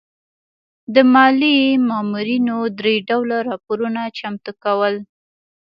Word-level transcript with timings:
د 0.93 0.95
مالیې 1.13 1.67
مامورینو 1.89 2.57
درې 2.79 2.95
ډوله 3.09 3.37
راپورونه 3.49 4.01
چمتو 4.17 4.51
کول. 4.63 4.95